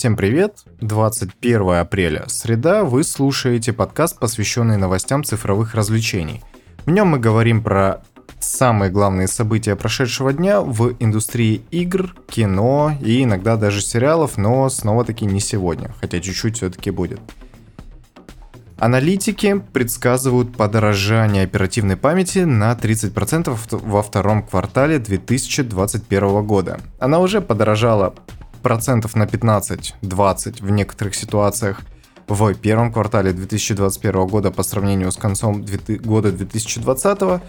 Всем 0.00 0.16
привет! 0.16 0.64
21 0.80 1.72
апреля, 1.72 2.24
среда, 2.26 2.84
вы 2.84 3.04
слушаете 3.04 3.74
подкаст, 3.74 4.18
посвященный 4.18 4.78
новостям 4.78 5.22
цифровых 5.24 5.74
развлечений. 5.74 6.40
В 6.86 6.90
нем 6.90 7.08
мы 7.08 7.18
говорим 7.18 7.62
про 7.62 8.02
самые 8.38 8.90
главные 8.90 9.28
события 9.28 9.76
прошедшего 9.76 10.32
дня 10.32 10.62
в 10.62 10.94
индустрии 11.00 11.60
игр, 11.70 12.14
кино 12.28 12.96
и 13.02 13.24
иногда 13.24 13.58
даже 13.58 13.82
сериалов, 13.82 14.38
но 14.38 14.70
снова-таки 14.70 15.26
не 15.26 15.38
сегодня, 15.38 15.94
хотя 16.00 16.18
чуть-чуть 16.18 16.56
все-таки 16.56 16.90
будет. 16.90 17.20
Аналитики 18.78 19.62
предсказывают 19.74 20.56
подорожание 20.56 21.44
оперативной 21.44 21.98
памяти 21.98 22.38
на 22.38 22.72
30% 22.72 23.54
во 23.70 24.02
втором 24.02 24.46
квартале 24.46 24.98
2021 24.98 26.42
года. 26.46 26.80
Она 26.98 27.18
уже 27.18 27.42
подорожала 27.42 28.14
процентов 28.60 29.16
на 29.16 29.24
15-20 29.24 30.64
в 30.64 30.70
некоторых 30.70 31.14
ситуациях 31.14 31.82
в 32.30 32.54
первом 32.54 32.92
квартале 32.92 33.32
2021 33.32 34.26
года 34.28 34.50
по 34.52 34.62
сравнению 34.62 35.10
с 35.10 35.16
концом 35.16 35.64
года 36.04 36.30
2020. 36.30 37.42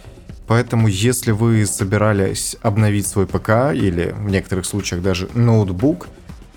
Поэтому, 0.48 0.88
если 0.88 1.32
вы 1.32 1.66
собирались 1.66 2.58
обновить 2.62 3.06
свой 3.06 3.28
ПК 3.28 3.74
или 3.74 4.14
в 4.18 4.30
некоторых 4.30 4.66
случаях 4.66 5.04
даже 5.04 5.30
ноутбук, 5.36 6.08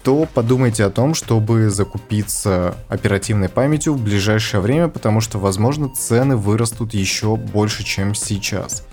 то 0.03 0.27
подумайте 0.33 0.85
о 0.85 0.91
том, 0.91 1.15
чтобы 1.15 1.71
закупиться 1.71 2.77
оперативной 2.89 3.49
памятью 3.49 3.95
в 3.95 4.03
ближайшее 4.03 4.61
время, 4.61 4.89
потому 4.89 5.21
что, 5.21 5.39
возможно, 5.39 5.89
цены 5.89 6.37
вырастут 6.37 6.93
еще 6.93 7.37
больше, 7.37 7.85
чем 7.85 8.15
сейчас. 8.15 8.87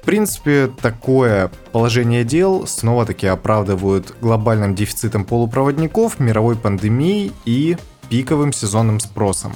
В 0.00 0.06
принципе, 0.06 0.68
такое 0.80 1.50
положение 1.72 2.24
дел 2.24 2.66
снова-таки 2.66 3.26
оправдывают 3.26 4.14
глобальным 4.20 4.74
дефицитом 4.74 5.26
полупроводников, 5.26 6.18
мировой 6.18 6.56
пандемией 6.56 7.32
и 7.44 7.76
пиковым 8.08 8.52
сезонным 8.52 8.98
спросом. 8.98 9.52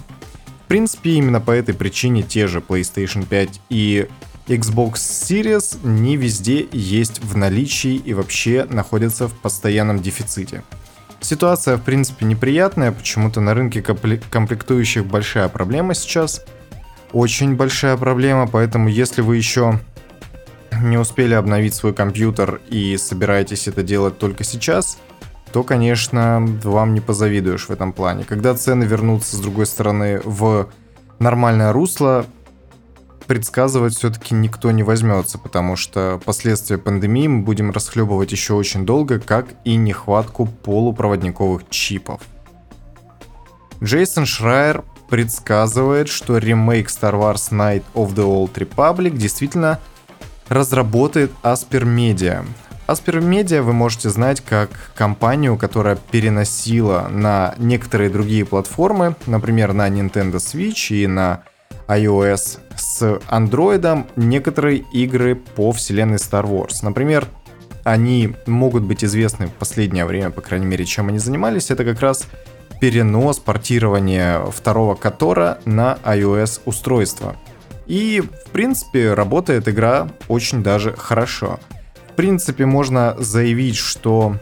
В 0.65 0.69
принципе, 0.69 1.13
именно 1.13 1.41
по 1.41 1.51
этой 1.51 1.75
причине 1.75 2.23
те 2.23 2.47
же 2.47 2.61
PlayStation 2.61 3.27
5 3.27 3.61
и 3.71 4.07
Xbox 4.47 4.95
Series 4.95 5.79
не 5.83 6.17
везде 6.17 6.69
есть 6.73 7.21
в 7.23 7.37
наличии 7.37 7.95
и 7.95 8.13
вообще 8.13 8.67
находятся 8.69 9.29
в 9.29 9.33
постоянном 9.33 10.01
дефиците. 10.01 10.63
Ситуация, 11.21 11.79
в 11.79 11.83
принципе, 11.83 12.27
неприятная, 12.27 12.93
почему-то 12.93 13.41
на 13.41 13.55
рынке 13.55 13.81
комплектующих 13.83 15.07
большая 15.07 15.49
проблема 15.49 15.95
сейчас. 15.95 16.45
Очень 17.13 17.57
большая 17.57 17.97
проблема, 17.97 18.47
поэтому 18.47 18.89
если 18.91 19.23
вы 19.23 19.39
еще 19.39 19.81
не 20.85 20.99
успели 20.99 21.35
обновить 21.35 21.75
свой 21.75 21.93
компьютер 21.93 22.61
и 22.69 22.97
собираетесь 22.97 23.69
это 23.69 23.83
делать 23.83 24.19
только 24.19 24.45
сейчас, 24.45 24.99
то, 25.53 25.63
конечно, 25.63 26.45
вам 26.65 26.95
не 26.95 27.01
позавидуешь 27.01 27.69
в 27.69 27.71
этом 27.71 27.93
плане. 27.93 28.25
Когда 28.25 28.55
цены 28.55 28.85
вернутся, 28.85 29.37
с 29.37 29.41
другой 29.41 29.67
стороны, 29.67 30.21
в 30.25 30.69
нормальное 31.19 31.73
русло, 31.73 32.27
предсказывать 33.27 33.95
все-таки 33.95 34.35
никто 34.35 34.71
не 34.71 34.83
возьмется, 34.83 35.39
потому 35.39 35.77
что 35.77 36.21
последствия 36.25 36.79
пандемии 36.79 37.29
мы 37.29 37.43
будем 37.43 37.71
расхлебывать 37.71 38.33
еще 38.33 38.55
очень 38.55 38.85
долго, 38.85 39.19
как 39.19 39.47
и 39.65 39.77
нехватку 39.77 40.47
полупроводниковых 40.47 41.69
чипов. 41.71 42.21
Джейсон 43.83 44.27
Шрайер 44.27 44.85
предсказывает, 45.09 46.09
что 46.09 46.39
ремейк 46.39 46.89
Star 46.89 47.15
Wars 47.15 47.51
Night 47.51 47.85
of 47.95 48.15
the 48.15 48.25
Old 48.25 48.55
Republic 48.55 49.17
действительно 49.17 49.79
разработает 50.49 51.31
Asper 51.43 51.85
Media. 51.85 52.45
Asper 52.87 53.19
Media 53.21 53.63
вы 53.63 53.73
можете 53.73 54.11
знать 54.11 54.43
как 54.43 54.71
компанию, 54.95 55.57
которая 55.57 55.97
переносила 55.97 57.09
на 57.11 57.55
некоторые 57.59 58.11
другие 58.11 58.45
платформы, 58.45 59.17
например, 59.27 59.73
на 59.73 59.89
Nintendo 59.89 60.35
Switch 60.35 60.95
и 60.95 61.07
на 61.07 61.45
iOS 61.89 62.59
с 62.77 63.03
Android 63.31 64.07
некоторые 64.17 64.79
игры 64.93 65.35
по 65.35 65.73
вселенной 65.73 66.17
Star 66.17 66.45
Wars. 66.45 66.77
Например, 66.83 67.27
они 67.85 68.35
могут 68.47 68.83
быть 68.83 69.05
известны 69.05 69.47
в 69.47 69.53
последнее 69.53 70.05
время, 70.05 70.31
по 70.31 70.41
крайней 70.41 70.67
мере, 70.67 70.85
чем 70.85 71.09
они 71.09 71.19
занимались. 71.19 71.71
Это 71.71 71.85
как 71.85 72.01
раз 72.01 72.27
перенос, 72.81 73.39
портирование 73.39 74.45
второго 74.51 74.95
Котора 74.95 75.59
на 75.65 75.99
iOS 76.05 76.63
устройство. 76.65 77.37
И, 77.87 78.21
в 78.21 78.51
принципе, 78.51 79.15
работает 79.15 79.69
игра 79.69 80.09
очень 80.29 80.63
даже 80.63 80.93
хорошо. 80.93 81.61
В 82.09 82.13
принципе, 82.15 82.67
можно 82.67 83.17
заявить, 83.19 83.77
что 83.77 84.37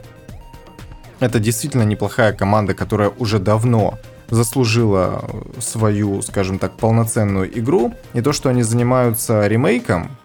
это 1.21 1.39
действительно 1.39 1.83
неплохая 1.83 2.33
команда, 2.33 2.75
которая 2.75 3.11
уже 3.11 3.39
давно 3.39 3.99
заслужила 4.29 5.25
свою, 5.59 6.23
скажем 6.23 6.59
так, 6.59 6.77
полноценную 6.77 7.59
игру. 7.59 7.95
И 8.15 8.21
то, 8.21 8.33
что 8.33 8.49
они 8.49 8.63
занимаются 8.63 9.47
ремейком, 9.47 10.17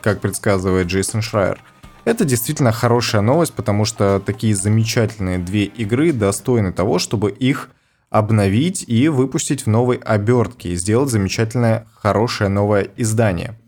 как 0.00 0.20
предсказывает 0.20 0.88
Джейсон 0.88 1.22
Шрайер, 1.22 1.60
это 2.04 2.24
действительно 2.24 2.72
хорошая 2.72 3.22
новость, 3.22 3.54
потому 3.54 3.84
что 3.84 4.20
такие 4.24 4.56
замечательные 4.56 5.38
две 5.38 5.64
игры 5.64 6.12
достойны 6.12 6.72
того, 6.72 6.98
чтобы 6.98 7.30
их 7.30 7.70
обновить 8.12 8.84
и 8.86 9.08
выпустить 9.08 9.64
в 9.64 9.68
новой 9.68 9.96
обертке 9.96 10.68
и 10.68 10.76
сделать 10.76 11.10
замечательное, 11.10 11.86
хорошее 11.96 12.50
новое 12.50 12.88
издание. 12.98 13.58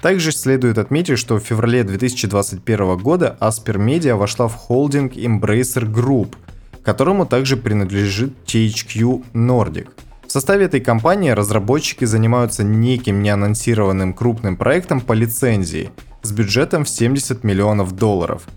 Также 0.00 0.32
следует 0.32 0.78
отметить, 0.78 1.20
что 1.20 1.36
в 1.38 1.44
феврале 1.44 1.84
2021 1.84 2.98
года 2.98 3.36
Asper 3.40 3.76
Media 3.76 4.16
вошла 4.16 4.48
в 4.48 4.56
холдинг 4.56 5.12
Embracer 5.12 5.88
Group, 5.88 6.34
которому 6.82 7.26
также 7.26 7.56
принадлежит 7.56 8.32
THQ 8.44 9.24
Nordic. 9.34 9.90
В 10.26 10.32
составе 10.32 10.64
этой 10.64 10.80
компании 10.80 11.30
разработчики 11.30 12.04
занимаются 12.04 12.64
неким 12.64 13.22
неанонсированным 13.22 14.14
крупным 14.14 14.56
проектом 14.56 15.00
по 15.00 15.12
лицензии 15.12 15.90
с 16.22 16.32
бюджетом 16.32 16.84
в 16.84 16.88
70 16.88 17.44
миллионов 17.44 17.92
долларов. 17.92 18.48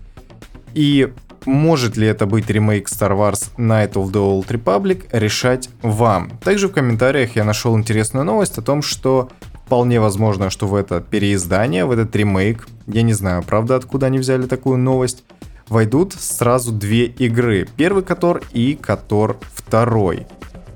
И 0.76 1.10
может 1.46 1.96
ли 1.96 2.06
это 2.06 2.26
быть 2.26 2.50
ремейк 2.50 2.88
Star 2.88 3.16
Wars 3.16 3.50
Night 3.56 3.94
of 3.94 4.12
the 4.12 4.20
Old 4.20 4.48
Republic, 4.48 5.08
решать 5.10 5.70
вам. 5.80 6.30
Также 6.44 6.68
в 6.68 6.72
комментариях 6.72 7.34
я 7.34 7.44
нашел 7.44 7.78
интересную 7.78 8.26
новость 8.26 8.58
о 8.58 8.62
том, 8.62 8.82
что 8.82 9.30
вполне 9.64 10.00
возможно, 10.00 10.50
что 10.50 10.66
в 10.66 10.74
это 10.74 11.00
переиздание, 11.00 11.86
в 11.86 11.92
этот 11.92 12.14
ремейк, 12.14 12.68
я 12.88 13.00
не 13.00 13.14
знаю, 13.14 13.42
правда, 13.42 13.76
откуда 13.76 14.06
они 14.06 14.18
взяли 14.18 14.46
такую 14.46 14.76
новость, 14.76 15.24
войдут 15.68 16.12
сразу 16.12 16.72
две 16.72 17.06
игры. 17.06 17.66
Первый 17.76 18.02
Котор 18.02 18.42
и 18.52 18.74
Котор 18.74 19.38
второй. 19.54 20.26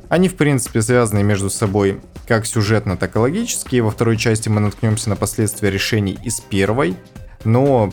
Они, 0.08 0.28
в 0.28 0.34
принципе, 0.34 0.80
связаны 0.80 1.22
между 1.22 1.50
собой 1.50 2.00
как 2.26 2.46
сюжетно, 2.46 2.96
так 2.96 3.16
и 3.16 3.18
логически. 3.18 3.80
Во 3.80 3.90
второй 3.90 4.16
части 4.16 4.48
мы 4.48 4.62
наткнемся 4.62 5.10
на 5.10 5.16
последствия 5.16 5.70
решений 5.70 6.18
из 6.24 6.40
первой. 6.40 6.96
Но, 7.44 7.92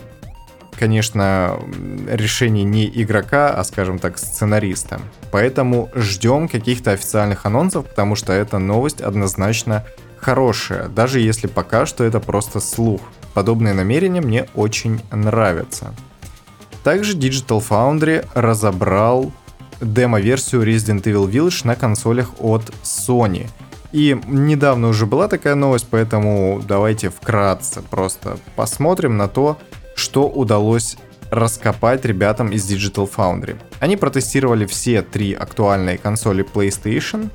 конечно, 0.78 1.60
решение 2.08 2.64
не 2.64 2.86
игрока, 2.88 3.50
а, 3.50 3.64
скажем 3.64 4.00
так, 4.00 4.18
сценариста. 4.18 5.00
Поэтому 5.32 5.90
ждем 5.96 6.48
каких-то 6.48 6.92
официальных 6.92 7.46
анонсов, 7.46 7.86
потому 7.86 8.16
что 8.16 8.34
эта 8.34 8.60
новость 8.60 9.02
однозначно 9.02 9.86
хорошая, 10.18 10.88
даже 10.88 11.20
если 11.20 11.48
пока 11.48 11.86
что 11.86 12.04
это 12.04 12.20
просто 12.20 12.60
слух. 12.60 13.02
Подобные 13.34 13.74
намерения 13.74 14.22
мне 14.22 14.48
очень 14.56 15.02
нравятся. 15.12 15.94
Также 16.84 17.18
Digital 17.18 17.64
Foundry 17.70 18.26
разобрал 18.34 19.32
демо-версию 19.82 20.64
Resident 20.64 21.04
Evil 21.04 21.30
Village 21.30 21.68
на 21.68 21.76
консолях 21.76 22.32
от 22.40 22.64
Sony. 22.84 23.48
И 23.92 24.20
недавно 24.28 24.90
уже 24.90 25.06
была 25.06 25.28
такая 25.28 25.56
новость, 25.56 25.88
поэтому 25.90 26.62
давайте 26.68 27.10
вкратце 27.10 27.82
просто 27.82 28.38
посмотрим 28.56 29.18
на 29.18 29.28
то, 29.28 29.58
что 30.08 30.30
удалось 30.30 30.96
раскопать 31.32 32.06
ребятам 32.06 32.54
из 32.54 32.66
Digital 32.72 33.12
Foundry. 33.14 33.58
Они 33.82 33.98
протестировали 33.98 34.66
все 34.66 35.02
три 35.02 35.34
актуальные 35.34 35.98
консоли 35.98 36.46
PlayStation, 36.46 37.30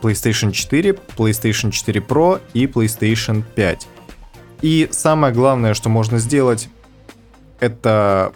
PlayStation 0.00 0.52
4, 0.52 0.92
PlayStation 1.18 1.70
4 1.70 2.00
Pro 2.00 2.40
и 2.54 2.64
PlayStation 2.64 3.42
5. 3.54 3.86
И 4.62 4.88
самое 4.90 5.34
главное, 5.34 5.74
что 5.74 5.90
можно 5.90 6.16
сделать, 6.18 6.70
это 7.60 8.32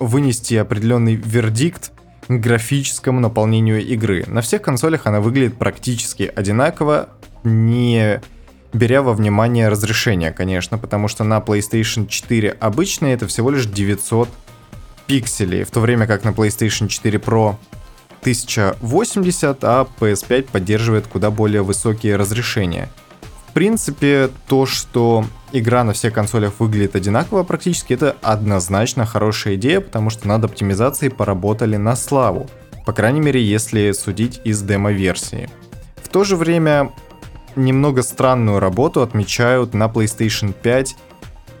вынести 0.00 0.54
определенный 0.54 1.14
вердикт 1.14 1.92
графическому 2.26 3.20
наполнению 3.20 3.86
игры. 3.86 4.24
На 4.26 4.40
всех 4.40 4.62
консолях 4.62 5.06
она 5.06 5.20
выглядит 5.20 5.56
практически 5.58 6.24
одинаково, 6.34 7.10
не 7.44 8.20
беря 8.72 9.02
во 9.02 9.12
внимание 9.12 9.68
разрешение, 9.68 10.32
конечно, 10.32 10.78
потому 10.78 11.08
что 11.08 11.24
на 11.24 11.38
PlayStation 11.38 12.06
4 12.06 12.50
обычные 12.50 13.14
это 13.14 13.26
всего 13.26 13.50
лишь 13.50 13.66
900 13.66 14.28
пикселей, 15.06 15.64
в 15.64 15.70
то 15.70 15.80
время 15.80 16.06
как 16.06 16.24
на 16.24 16.30
PlayStation 16.30 16.88
4 16.88 17.18
Pro 17.18 17.56
1080, 18.20 19.64
а 19.64 19.88
PS5 19.98 20.50
поддерживает 20.50 21.06
куда 21.06 21.30
более 21.30 21.62
высокие 21.62 22.16
разрешения. 22.16 22.88
В 23.48 23.52
принципе, 23.52 24.28
то, 24.46 24.66
что 24.66 25.24
игра 25.52 25.82
на 25.82 25.92
всех 25.92 26.12
консолях 26.12 26.52
выглядит 26.58 26.94
одинаково 26.94 27.42
практически, 27.42 27.94
это 27.94 28.16
однозначно 28.22 29.06
хорошая 29.06 29.54
идея, 29.54 29.80
потому 29.80 30.10
что 30.10 30.28
над 30.28 30.44
оптимизацией 30.44 31.10
поработали 31.10 31.76
на 31.76 31.96
славу. 31.96 32.48
По 32.84 32.92
крайней 32.92 33.20
мере, 33.20 33.42
если 33.42 33.92
судить 33.92 34.40
из 34.44 34.62
демо-версии. 34.62 35.48
В 35.96 36.08
то 36.08 36.24
же 36.24 36.36
время 36.36 36.92
немного 37.58 38.02
странную 38.02 38.60
работу 38.60 39.02
отмечают 39.02 39.74
на 39.74 39.86
PlayStation 39.86 40.52
5 40.52 40.96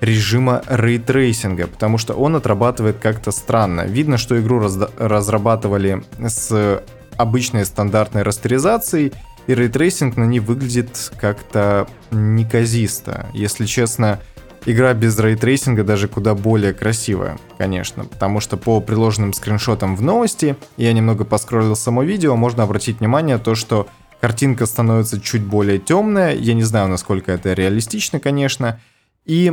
режима 0.00 0.62
рейтрейсинга, 0.68 1.66
потому 1.66 1.98
что 1.98 2.14
он 2.14 2.36
отрабатывает 2.36 2.98
как-то 2.98 3.30
странно. 3.32 3.82
Видно, 3.82 4.16
что 4.16 4.40
игру 4.40 4.60
раз- 4.60 4.90
разрабатывали 4.96 6.04
с 6.18 6.82
обычной 7.16 7.64
стандартной 7.66 8.22
растеризацией, 8.22 9.12
и 9.46 9.54
рейтрейсинг 9.54 10.16
на 10.16 10.24
ней 10.24 10.40
выглядит 10.40 11.10
как-то 11.18 11.88
неказисто. 12.10 13.26
Если 13.32 13.64
честно, 13.64 14.20
игра 14.66 14.92
без 14.92 15.18
рейтрейсинга 15.18 15.84
даже 15.84 16.06
куда 16.06 16.34
более 16.34 16.74
красивая, 16.74 17.38
конечно, 17.56 18.04
потому 18.04 18.40
что 18.40 18.56
по 18.56 18.80
приложенным 18.80 19.32
скриншотам 19.32 19.96
в 19.96 20.02
новости, 20.02 20.56
я 20.76 20.92
немного 20.92 21.24
поскроллил 21.24 21.74
само 21.76 22.02
видео, 22.02 22.36
можно 22.36 22.62
обратить 22.62 23.00
внимание 23.00 23.38
то, 23.38 23.54
что 23.54 23.88
картинка 24.20 24.66
становится 24.66 25.20
чуть 25.20 25.42
более 25.42 25.78
темная, 25.78 26.34
я 26.34 26.54
не 26.54 26.62
знаю, 26.64 26.88
насколько 26.88 27.32
это 27.32 27.52
реалистично, 27.52 28.20
конечно, 28.20 28.80
и 29.24 29.52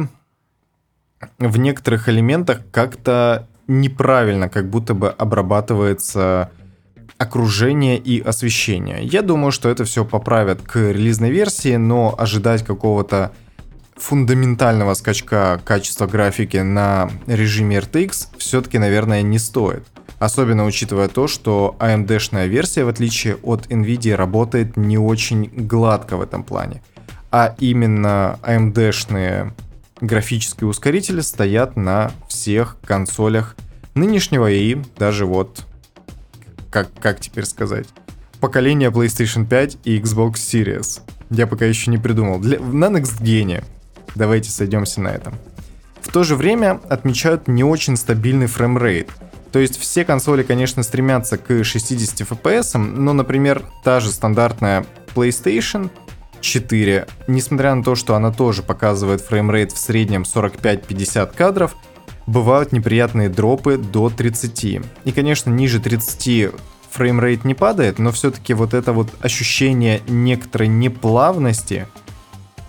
в 1.39 1.57
некоторых 1.57 2.09
элементах 2.09 2.61
как-то 2.71 3.47
неправильно, 3.67 4.49
как 4.49 4.69
будто 4.69 4.93
бы 4.93 5.09
обрабатывается 5.09 6.51
окружение 7.17 7.97
и 7.97 8.19
освещение. 8.19 9.03
Я 9.03 9.21
думаю, 9.21 9.51
что 9.51 9.69
это 9.69 9.85
все 9.85 10.03
поправят 10.03 10.61
к 10.61 10.75
релизной 10.75 11.31
версии, 11.31 11.75
но 11.75 12.13
ожидать 12.17 12.65
какого-то 12.65 13.31
фундаментального 13.95 14.93
скачка 14.93 15.61
качества 15.63 16.07
графики 16.07 16.57
на 16.57 17.09
режиме 17.27 17.77
RTX 17.77 18.27
все-таки, 18.37 18.77
наверное, 18.77 19.21
не 19.21 19.39
стоит. 19.39 19.85
Особенно 20.25 20.65
учитывая 20.65 21.07
то, 21.07 21.27
что 21.27 21.75
AMD-шная 21.77 22.47
версия, 22.47 22.83
в 22.83 22.87
отличие 22.87 23.35
от 23.43 23.67
NVIDIA, 23.67 24.15
работает 24.15 24.75
не 24.75 24.97
очень 24.97 25.51
гладко 25.53 26.17
в 26.17 26.21
этом 26.21 26.43
плане. 26.43 26.81
А 27.29 27.53
именно 27.59 28.39
AMD-шные 28.41 29.53
графические 30.01 30.67
ускорители 30.67 31.21
стоят 31.21 31.75
на 31.75 32.11
всех 32.27 32.77
консолях 32.83 33.55
нынешнего 33.93 34.49
и 34.49 34.77
даже 34.97 35.27
вот, 35.27 35.63
как, 36.71 36.91
как 36.99 37.19
теперь 37.19 37.45
сказать, 37.45 37.85
поколения 38.39 38.89
PlayStation 38.89 39.45
5 39.45 39.77
и 39.83 39.99
Xbox 39.99 40.37
Series. 40.37 41.01
Я 41.29 41.45
пока 41.45 41.65
еще 41.65 41.91
не 41.91 41.99
придумал. 41.99 42.39
Для, 42.39 42.59
на 42.59 42.85
Next 42.85 43.21
Gen. 43.21 43.63
Давайте 44.15 44.49
сойдемся 44.49 45.01
на 45.01 45.09
этом. 45.09 45.35
В 46.01 46.11
то 46.11 46.23
же 46.23 46.35
время 46.35 46.81
отмечают 46.89 47.47
не 47.47 47.63
очень 47.63 47.95
стабильный 47.95 48.47
фреймрейт. 48.47 49.11
То 49.55 49.59
есть 49.59 49.79
все 49.79 50.03
консоли, 50.03 50.43
конечно, 50.43 50.83
стремятся 50.83 51.37
к 51.37 51.63
60 51.63 52.29
FPS, 52.29 52.77
но, 52.77 53.13
например, 53.13 53.63
та 53.85 54.01
же 54.01 54.11
стандартная 54.11 54.85
PlayStation 55.15 55.89
4, 56.41 57.07
несмотря 57.29 57.73
на 57.73 57.81
то, 57.81 57.95
что 57.95 58.15
она 58.15 58.33
тоже 58.33 58.63
показывает 58.63 59.21
фреймрейт 59.21 59.71
в 59.71 59.77
среднем 59.77 60.23
45-50 60.23 61.33
кадров, 61.33 61.73
бывают 62.27 62.73
неприятные 62.73 63.29
дропы 63.29 63.77
до 63.77 64.09
30. 64.09 64.65
И, 65.05 65.11
конечно, 65.15 65.49
ниже 65.49 65.79
30 65.79 66.51
фреймрейт 66.91 67.45
не 67.45 67.53
падает, 67.53 67.97
но 67.97 68.11
все-таки 68.11 68.53
вот 68.53 68.73
это 68.73 68.91
вот 68.91 69.07
ощущение 69.21 70.01
некоторой 70.05 70.67
неплавности 70.67 71.87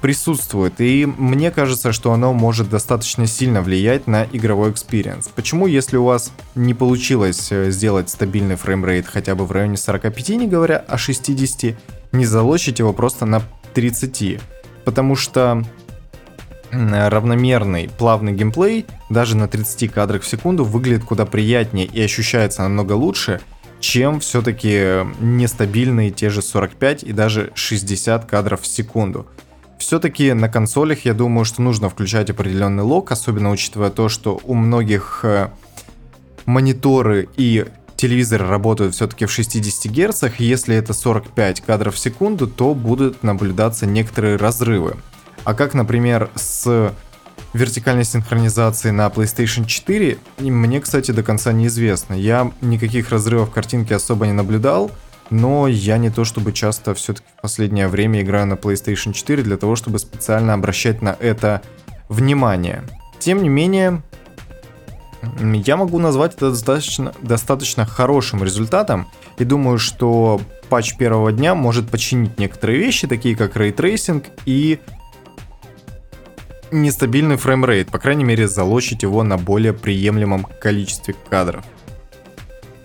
присутствует, 0.07 0.81
и 0.81 1.05
мне 1.05 1.51
кажется, 1.51 1.91
что 1.91 2.13
оно 2.13 2.33
может 2.33 2.71
достаточно 2.71 3.27
сильно 3.27 3.61
влиять 3.61 4.07
на 4.07 4.23
игровой 4.33 4.71
experience. 4.71 5.27
Почему, 5.35 5.67
если 5.67 5.97
у 5.97 6.05
вас 6.05 6.31
не 6.55 6.75
получилось 6.75 7.49
э, 7.51 7.73
сделать 7.73 8.09
стабильный 8.09 8.55
фреймрейт 8.55 9.09
хотя 9.09 9.35
бы 9.35 9.45
в 9.45 9.51
районе 9.51 9.77
45, 9.77 10.29
не 10.29 10.47
говоря 10.47 10.77
о 10.77 10.97
60, 10.97 11.75
не 12.13 12.25
залочить 12.25 12.79
его 12.79 12.93
просто 12.93 13.27
на 13.27 13.43
30, 13.75 14.41
потому 14.85 15.17
что 15.17 15.65
равномерный, 16.71 17.91
плавный 17.99 18.33
геймплей 18.33 18.87
даже 19.11 19.37
на 19.37 19.49
30 19.49 19.91
кадрах 19.91 20.23
в 20.23 20.29
секунду 20.29 20.63
выглядит 20.63 21.03
куда 21.03 21.27
приятнее 21.27 21.87
и 21.87 22.01
ощущается 22.01 22.63
намного 22.63 22.93
лучше, 22.93 23.41
чем 23.81 24.21
все-таки 24.21 25.05
нестабильные 25.19 26.13
те 26.13 26.31
же 26.31 26.43
45 26.43 27.03
и 27.03 27.13
даже 27.13 27.51
60 27.57 28.25
кадров 28.25 28.61
в 28.61 28.69
секунду. 28.69 29.27
Все-таки 29.79 30.33
на 30.33 30.49
консолях 30.49 31.05
я 31.05 31.15
думаю, 31.15 31.45
что 31.45 31.63
нужно 31.63 31.91
включать 31.91 32.31
определенный 32.31 32.83
лог, 32.83 33.13
особенно 33.13 33.51
учитывая 33.51 33.91
то, 33.91 34.09
что 34.09 34.41
у 34.43 34.55
многих 34.55 35.21
э, 35.23 35.51
мониторы 36.47 37.29
и 37.37 37.67
телевизоры 37.97 38.47
работают 38.47 38.95
все-таки 38.95 39.27
в 39.27 39.33
60 39.33 39.93
Гц, 39.93 40.25
если 40.39 40.77
это 40.77 40.93
45 40.93 41.61
кадров 41.63 41.95
в 41.95 41.99
секунду, 41.99 42.47
то 42.47 42.75
будут 42.75 43.23
наблюдаться 43.23 43.87
некоторые 43.87 44.37
разрывы. 44.37 44.97
А 45.45 45.55
как, 45.55 45.75
например, 45.75 46.31
с 46.35 46.93
вертикальной 47.53 48.05
синхронизацией 48.05 48.93
на 48.93 49.07
PlayStation 49.07 49.65
4, 49.67 50.19
мне, 50.39 50.81
кстати, 50.81 51.11
до 51.11 51.23
конца 51.23 51.53
неизвестно. 51.53 52.15
Я 52.15 52.53
никаких 52.61 53.11
разрывов 53.11 53.51
картинки 53.51 53.93
особо 53.93 54.27
не 54.27 54.33
наблюдал, 54.33 54.91
но 55.31 55.67
я 55.69 55.99
не 55.99 56.11
то 56.11 56.25
чтобы 56.25 56.53
часто 56.53 56.95
все-таки 56.95 57.27
в 57.37 57.43
последнее 57.43 57.89
время 57.89 58.23
играю 58.23 58.47
на 58.47 58.55
PlayStation 58.55 59.13
4 59.13 59.43
для 59.43 59.57
того, 59.57 59.77
чтобы 59.77 59.99
специально 59.99 60.55
обращать 60.55 61.03
на 61.03 61.17
это 61.19 61.63
внимание. 62.09 62.85
Тем 63.19 63.43
не 63.43 63.49
менее, 63.49 64.03
я 65.41 65.77
могу 65.77 65.99
назвать 65.99 66.35
это 66.35 66.51
достаточно, 66.51 67.13
достаточно 67.23 67.85
хорошим 67.87 68.45
результатом 68.45 69.09
и 69.39 69.45
думаю, 69.45 69.79
что 69.79 70.41
патч 70.69 70.97
первого 70.97 71.33
дня 71.33 71.55
может 71.55 71.89
починить 71.91 72.39
некоторые 72.39 72.79
вещи, 72.79 73.07
такие 73.07 73.37
как 73.37 73.57
рейтрейсинг 73.57 74.27
и 74.45 74.79
нестабильный 76.71 77.37
фреймрейт, 77.37 77.91
по 77.91 77.99
крайней 77.99 78.25
мере 78.25 78.49
залочить 78.49 79.03
его 79.03 79.23
на 79.23 79.37
более 79.39 79.73
приемлемом 79.73 80.47
количестве 80.61 81.15
кадров. 81.29 81.65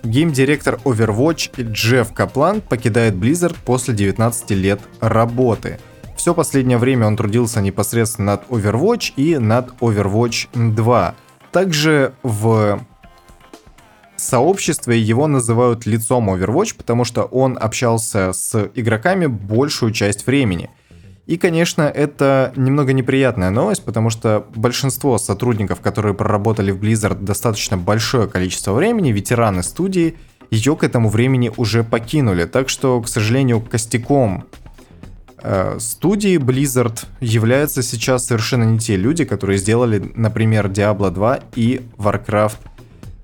Гейм-директор 0.04 0.80
Overwatch 0.84 1.52
Джефф 1.72 2.12
Каплан 2.12 2.60
покидает 2.60 3.14
Blizzard 3.14 3.56
после 3.64 3.94
19 3.94 4.50
лет 4.50 4.80
работы. 5.00 5.78
Все 6.16 6.34
последнее 6.34 6.78
время 6.78 7.06
он 7.06 7.16
трудился 7.16 7.60
непосредственно 7.60 8.32
над 8.32 8.48
Overwatch 8.48 9.12
и 9.16 9.38
над 9.38 9.70
Overwatch 9.80 10.74
2. 10.74 11.14
Также 11.52 12.14
в 12.22 12.84
сообществе 14.16 15.00
его 15.00 15.28
называют 15.28 15.86
лицом 15.86 16.30
Overwatch, 16.30 16.74
потому 16.76 17.04
что 17.04 17.22
он 17.22 17.56
общался 17.60 18.32
с 18.32 18.70
игроками 18.74 19.26
большую 19.26 19.92
часть 19.92 20.26
времени. 20.26 20.70
И, 21.32 21.38
конечно, 21.38 21.82
это 21.82 22.52
немного 22.56 22.92
неприятная 22.92 23.50
новость, 23.50 23.84
потому 23.84 24.10
что 24.10 24.44
большинство 24.54 25.16
сотрудников, 25.16 25.80
которые 25.80 26.14
проработали 26.14 26.72
в 26.72 26.78
Blizzard 26.78 27.22
достаточно 27.22 27.78
большое 27.78 28.28
количество 28.28 28.72
времени, 28.72 29.12
ветераны 29.12 29.62
студии, 29.62 30.16
ее 30.50 30.76
к 30.76 30.84
этому 30.84 31.08
времени 31.08 31.50
уже 31.56 31.84
покинули. 31.84 32.44
Так 32.44 32.68
что, 32.68 33.00
к 33.00 33.08
сожалению, 33.08 33.60
костяком 33.62 34.44
Э, 35.42 35.78
студии 35.80 36.38
Blizzard 36.38 37.04
являются 37.20 37.82
сейчас 37.82 38.26
совершенно 38.26 38.64
не 38.64 38.78
те 38.78 38.96
люди, 38.96 39.24
которые 39.24 39.58
сделали, 39.58 40.12
например, 40.14 40.66
Diablo 40.68 41.10
2 41.10 41.40
и 41.56 41.80
Warcraft 41.96 42.58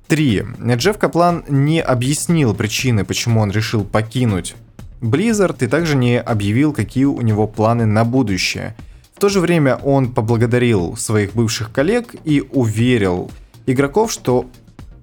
3. 0.09 0.45
Джефф 0.77 0.99
Каплан 0.99 1.45
не 1.49 1.81
объяснил 1.81 2.55
причины, 2.55 3.05
почему 3.05 3.41
он 3.41 3.51
решил 3.51 3.85
покинуть 3.85 4.57
Blizzard 5.01 5.57
и 5.61 5.67
также 5.67 5.97
не 5.97 6.21
объявил, 6.21 6.73
какие 6.73 7.05
у 7.05 7.21
него 7.21 7.47
планы 7.47 7.87
на 7.87 8.05
будущее. 8.05 8.75
В 9.15 9.21
то 9.21 9.29
же 9.29 9.41
время 9.41 9.77
он 9.77 10.13
поблагодарил 10.13 10.97
своих 10.97 11.35
бывших 11.35 11.73
коллег 11.73 12.15
и 12.25 12.47
уверил 12.53 13.31
игроков, 13.67 14.13
что 14.13 14.47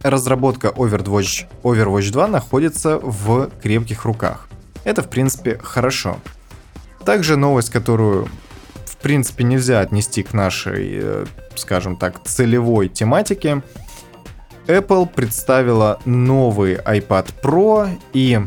разработка 0.02 0.68
Overwatch, 0.70 1.48
Overwatch 1.64 2.12
2 2.12 2.28
находится 2.28 2.98
в 2.98 3.50
крепких 3.62 4.06
руках. 4.06 4.48
Это, 4.84 5.02
в 5.02 5.10
принципе, 5.10 5.60
хорошо. 5.62 6.18
Также 7.04 7.36
новость, 7.36 7.72
которую 7.72 8.30
в 8.86 8.98
принципе 8.98 9.44
нельзя 9.44 9.82
отнести 9.82 10.24
к 10.24 10.34
нашей, 10.34 10.90
э, 10.94 11.26
скажем 11.56 11.98
так, 11.98 12.24
целевой 12.24 12.88
тематике. 12.88 13.62
Apple 14.68 15.08
представила 15.08 16.00
новый 16.06 16.76
iPad 16.76 17.28
Pro 17.42 17.90
и 18.14 18.40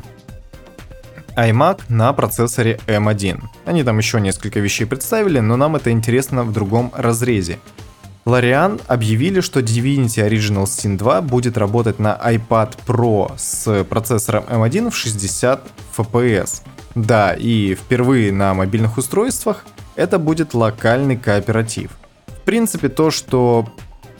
iMac 1.38 1.82
на 1.88 2.12
процессоре 2.12 2.80
M1. 2.88 3.42
Они 3.64 3.84
там 3.84 3.98
еще 3.98 4.20
несколько 4.20 4.58
вещей 4.58 4.86
представили, 4.86 5.38
но 5.38 5.56
нам 5.56 5.76
это 5.76 5.92
интересно 5.92 6.42
в 6.42 6.52
другом 6.52 6.92
разрезе. 6.94 7.60
Larian 8.24 8.80
объявили, 8.88 9.40
что 9.40 9.60
Divinity 9.60 10.28
Original 10.28 10.64
Sin 10.64 10.98
2 10.98 11.22
будет 11.22 11.56
работать 11.56 11.98
на 11.98 12.18
iPad 12.22 12.76
Pro 12.86 13.32
с 13.36 13.84
процессором 13.84 14.44
M1 14.48 14.90
в 14.90 14.96
60 14.96 15.62
FPS. 15.96 16.62
Да, 16.94 17.32
и 17.32 17.74
впервые 17.74 18.32
на 18.32 18.52
мобильных 18.52 18.98
устройствах 18.98 19.64
это 19.94 20.18
будет 20.18 20.54
локальный 20.54 21.16
кооператив. 21.16 21.92
В 22.26 22.40
принципе, 22.44 22.88
то, 22.88 23.10
что 23.10 23.68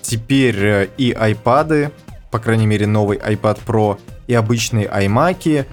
теперь 0.00 0.56
э, 0.58 0.88
и 0.96 1.12
iPad, 1.12 1.92
по 2.30 2.38
крайней 2.38 2.66
мере 2.66 2.86
новый 2.86 3.18
iPad 3.18 3.58
Pro, 3.66 3.98
и 4.26 4.34
обычные 4.34 4.86
iMac 4.86 5.66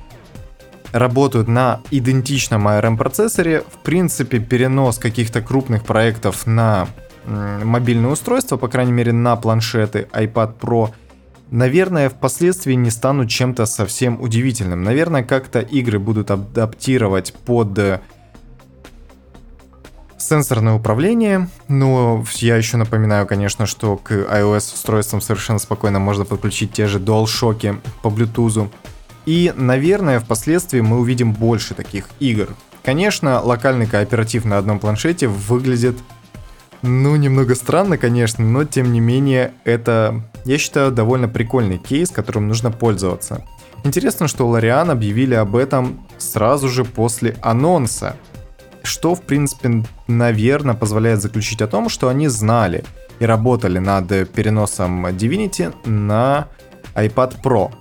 работают 0.96 1.50
на 1.50 1.82
идентичном 1.92 2.68
ARM 2.68 2.96
процессоре. 2.98 3.62
В 3.62 3.80
принципе, 3.80 4.40
перенос 4.40 4.98
каких-то 4.98 5.42
крупных 5.42 5.84
проектов 5.84 6.48
на 6.48 6.88
мобильные 7.26 8.12
устройства, 8.12 8.56
по 8.56 8.68
крайней 8.68 8.94
мере 8.94 9.12
на 9.12 9.36
планшеты 9.36 10.08
iPad 10.14 10.58
Pro, 10.60 10.92
наверное, 11.52 12.10
впоследствии 12.10 12.74
не 12.74 12.92
станут 12.92 13.30
чем-то 13.30 13.66
совсем 13.66 14.22
удивительным. 14.22 14.84
Наверное, 14.84 15.24
как-то 15.24 15.60
игры 15.60 16.00
будут 16.00 16.32
адаптировать 16.32 17.34
под 17.34 17.78
э, 17.78 18.00
сенсорное 20.18 20.74
управление, 20.74 21.50
но 21.68 22.24
я 22.36 22.58
еще 22.58 22.78
напоминаю, 22.78 23.28
конечно, 23.28 23.66
что 23.66 23.98
к 23.98 24.12
iOS 24.12 24.76
устройствам 24.76 25.20
совершенно 25.20 25.60
спокойно 25.60 26.00
можно 26.00 26.26
подключить 26.26 26.74
те 26.74 26.88
же 26.88 27.00
DualShock 27.00 27.80
по 28.02 28.08
Bluetooth. 28.08 28.70
И, 29.26 29.54
наверное, 29.56 30.20
впоследствии 30.20 30.82
мы 30.82 31.00
увидим 31.00 31.34
больше 31.34 31.74
таких 31.74 32.10
игр. 32.20 32.50
Конечно, 32.84 33.42
локальный 33.42 33.88
кооператив 33.88 34.46
на 34.46 34.58
одном 34.58 34.80
планшете 34.80 35.28
выглядит, 35.28 35.98
ну, 36.84 37.16
немного 37.16 37.56
странно, 37.56 37.98
конечно, 37.98 38.46
но 38.46 38.64
тем 38.64 38.94
не 38.94 39.00
менее, 39.00 39.54
это, 39.64 40.22
я 40.46 40.60
считаю, 40.60 40.92
довольно 40.92 41.28
прикольный 41.28 41.80
кейс, 41.80 42.12
которым 42.12 42.48
нужно 42.48 42.70
пользоваться. 42.70 43.44
Интересно, 43.84 44.28
что 44.28 44.48
Лориан 44.48 44.92
объявили 44.92 45.34
об 45.34 45.56
этом 45.56 46.06
сразу 46.20 46.70
же 46.70 46.86
после 46.86 47.38
анонса, 47.42 48.18
что, 48.84 49.16
в 49.16 49.22
принципе, 49.24 49.84
наверное, 50.08 50.76
позволяет 50.76 51.22
заключить 51.22 51.62
о 51.64 51.68
том, 51.68 51.90
что 51.90 52.08
они 52.08 52.28
знали 52.28 52.84
и 53.20 53.26
работали 53.26 53.80
над 53.80 54.08
переносом 54.32 55.08
Divinity 55.08 55.74
на 55.86 56.48
iPad 56.94 57.42
Pro. 57.44 57.72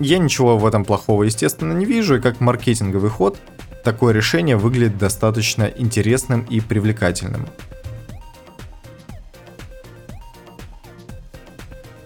Я 0.00 0.18
ничего 0.18 0.56
в 0.56 0.64
этом 0.64 0.86
плохого, 0.86 1.24
естественно, 1.24 1.74
не 1.74 1.84
вижу, 1.84 2.16
и 2.16 2.20
как 2.20 2.40
маркетинговый 2.40 3.10
ход 3.10 3.38
такое 3.84 4.14
решение 4.14 4.56
выглядит 4.56 4.96
достаточно 4.96 5.64
интересным 5.64 6.40
и 6.48 6.60
привлекательным. 6.60 7.46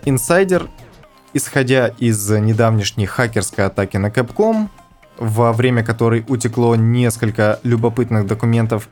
Инсайдер, 0.04 0.68
исходя 1.34 1.86
из 1.86 2.28
недавнешней 2.28 3.06
хакерской 3.06 3.64
атаки 3.64 3.96
на 3.96 4.08
Capcom, 4.08 4.68
во 5.16 5.52
время 5.52 5.84
которой 5.84 6.24
утекло 6.26 6.74
несколько 6.74 7.60
любопытных 7.62 8.26
документов, 8.26 8.88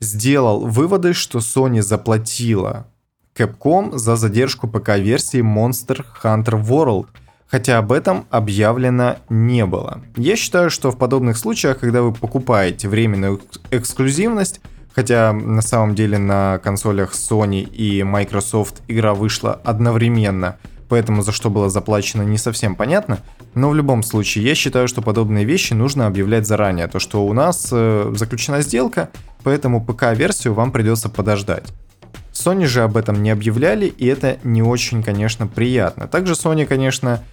сделал 0.00 0.66
выводы, 0.66 1.12
что 1.12 1.40
Sony 1.40 1.82
заплатила 1.82 2.86
Capcom 3.34 3.98
за 3.98 4.16
задержку 4.16 4.66
ПК-версии 4.66 5.40
Monster 5.40 6.04
Hunter 6.22 6.60
World, 6.60 7.08
хотя 7.46 7.78
об 7.78 7.92
этом 7.92 8.26
объявлено 8.30 9.16
не 9.28 9.66
было. 9.66 10.02
Я 10.16 10.36
считаю, 10.36 10.70
что 10.70 10.90
в 10.90 10.98
подобных 10.98 11.36
случаях, 11.36 11.80
когда 11.80 12.02
вы 12.02 12.12
покупаете 12.12 12.88
временную 12.88 13.40
эксклюзивность, 13.70 14.60
хотя 14.94 15.32
на 15.32 15.62
самом 15.62 15.94
деле 15.94 16.18
на 16.18 16.58
консолях 16.58 17.12
Sony 17.14 17.62
и 17.62 18.02
Microsoft 18.02 18.82
игра 18.88 19.14
вышла 19.14 19.60
одновременно– 19.64 20.56
поэтому 20.88 21.22
за 21.22 21.32
что 21.32 21.50
было 21.50 21.68
заплачено 21.68 22.22
не 22.22 22.38
совсем 22.38 22.74
понятно. 22.74 23.18
Но 23.54 23.70
в 23.70 23.74
любом 23.74 24.02
случае, 24.02 24.44
я 24.44 24.54
считаю, 24.54 24.88
что 24.88 25.02
подобные 25.02 25.44
вещи 25.44 25.72
нужно 25.72 26.06
объявлять 26.06 26.46
заранее. 26.46 26.86
То, 26.88 26.98
что 26.98 27.26
у 27.26 27.32
нас 27.32 27.68
э, 27.72 28.12
заключена 28.14 28.60
сделка, 28.60 29.10
поэтому 29.42 29.84
ПК-версию 29.84 30.54
вам 30.54 30.72
придется 30.72 31.08
подождать. 31.08 31.64
Sony 32.32 32.66
же 32.66 32.82
об 32.82 32.96
этом 32.96 33.22
не 33.22 33.30
объявляли, 33.30 33.86
и 33.86 34.06
это 34.06 34.38
не 34.44 34.62
очень, 34.62 35.02
конечно, 35.02 35.46
приятно. 35.46 36.06
Также 36.06 36.34
Sony, 36.34 36.66
конечно, 36.66 37.24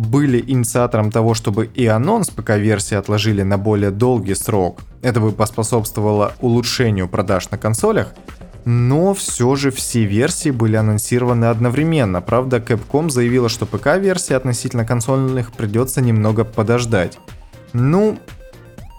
были 0.00 0.42
инициатором 0.46 1.10
того, 1.10 1.34
чтобы 1.34 1.66
и 1.66 1.86
анонс 1.86 2.30
ПК-версии 2.30 2.94
отложили 2.94 3.42
на 3.42 3.58
более 3.58 3.90
долгий 3.90 4.34
срок. 4.34 4.80
Это 5.02 5.20
бы 5.20 5.30
поспособствовало 5.32 6.32
улучшению 6.40 7.06
продаж 7.06 7.50
на 7.50 7.58
консолях, 7.58 8.14
но 8.64 9.12
все 9.12 9.56
же 9.56 9.70
все 9.70 10.04
версии 10.04 10.50
были 10.50 10.76
анонсированы 10.76 11.46
одновременно. 11.46 12.22
Правда, 12.22 12.58
Capcom 12.58 13.10
заявила, 13.10 13.50
что 13.50 13.66
ПК-версии 13.66 14.32
относительно 14.32 14.86
консольных 14.86 15.52
придется 15.52 16.00
немного 16.00 16.44
подождать. 16.44 17.18
Ну, 17.74 18.18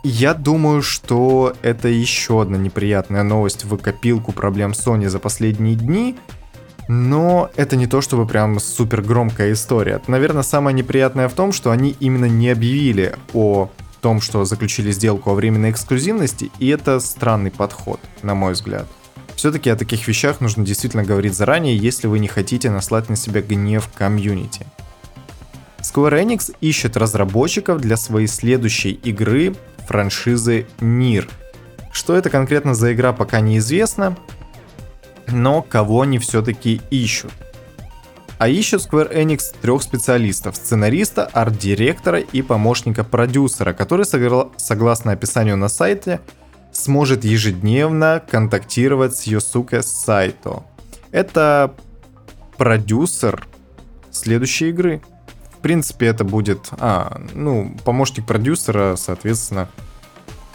я 0.03 0.35
думаю, 0.35 0.83
что 0.83 1.55
это 1.63 1.87
еще 1.87 2.43
одна 2.43 2.57
неприятная 2.57 3.23
новость 3.23 3.65
в 3.65 3.75
копилку 3.77 4.33
проблем 4.33 4.71
Sony 4.71 5.09
за 5.09 5.17
последние 5.17 5.75
дни. 5.75 6.15
Но 6.93 7.49
это 7.55 7.77
не 7.77 7.87
то, 7.87 8.01
чтобы 8.01 8.27
прям 8.27 8.59
супер 8.59 9.01
громкая 9.01 9.53
история. 9.53 10.01
Наверное, 10.07 10.43
самое 10.43 10.75
неприятное 10.75 11.29
в 11.29 11.33
том, 11.33 11.53
что 11.53 11.71
они 11.71 11.95
именно 12.01 12.25
не 12.25 12.49
объявили 12.49 13.15
о 13.33 13.69
том, 14.01 14.19
что 14.19 14.43
заключили 14.43 14.91
сделку 14.91 15.31
о 15.31 15.35
временной 15.35 15.71
эксклюзивности, 15.71 16.51
и 16.59 16.67
это 16.67 16.99
странный 16.99 17.49
подход, 17.49 18.01
на 18.23 18.35
мой 18.35 18.51
взгляд. 18.51 18.87
Все-таки 19.37 19.69
о 19.69 19.77
таких 19.77 20.05
вещах 20.05 20.41
нужно 20.41 20.65
действительно 20.65 21.05
говорить 21.05 21.33
заранее, 21.33 21.77
если 21.77 22.07
вы 22.07 22.19
не 22.19 22.27
хотите 22.27 22.69
наслать 22.69 23.07
на 23.07 23.15
себя 23.15 23.41
гнев 23.41 23.87
комьюнити. 23.95 24.65
Square 25.79 26.21
Enix 26.21 26.53
ищет 26.59 26.97
разработчиков 26.97 27.79
для 27.79 27.95
своей 27.95 28.27
следующей 28.27 28.91
игры 28.91 29.55
франшизы 29.87 30.67
Нир. 30.81 31.29
Что 31.93 32.17
это 32.17 32.29
конкретно 32.29 32.75
за 32.75 32.91
игра, 32.91 33.13
пока 33.13 33.39
неизвестно, 33.39 34.17
но 35.31 35.61
кого 35.61 36.01
они 36.01 36.19
все-таки 36.19 36.81
ищут. 36.89 37.31
А 38.37 38.47
ищут 38.47 38.81
Square 38.81 39.13
Enix 39.13 39.55
трех 39.61 39.83
специалистов, 39.83 40.55
сценариста, 40.55 41.25
арт-директора 41.25 42.19
и 42.19 42.41
помощника 42.41 43.03
продюсера, 43.03 43.73
который, 43.73 44.05
согласно 44.05 45.11
описанию 45.11 45.57
на 45.57 45.69
сайте, 45.69 46.21
сможет 46.71 47.23
ежедневно 47.23 48.23
контактировать 48.27 49.15
с 49.15 49.23
Йосуке 49.23 49.83
Сайто. 49.83 50.63
Это 51.11 51.75
продюсер 52.57 53.47
следующей 54.09 54.69
игры. 54.69 55.01
В 55.51 55.61
принципе, 55.61 56.07
это 56.07 56.23
будет, 56.23 56.69
а, 56.79 57.21
ну, 57.33 57.77
помощник 57.85 58.25
продюсера, 58.25 58.95
соответственно, 58.95 59.69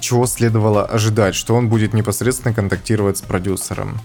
чего 0.01 0.27
следовало 0.27 0.85
ожидать, 0.85 1.35
что 1.35 1.55
он 1.55 1.69
будет 1.69 1.95
непосредственно 1.95 2.53
контактировать 2.53 3.19
с 3.19 3.23
продюсером. 3.23 4.01